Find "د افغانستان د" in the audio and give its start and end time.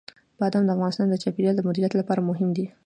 0.65-1.15